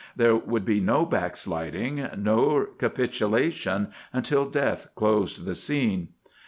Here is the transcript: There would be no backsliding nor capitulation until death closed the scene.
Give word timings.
There 0.15 0.35
would 0.35 0.65
be 0.65 0.79
no 0.81 1.05
backsliding 1.05 2.09
nor 2.17 2.65
capitulation 2.65 3.89
until 4.11 4.45
death 4.49 4.87
closed 4.95 5.45
the 5.45 5.53
scene. 5.53 6.07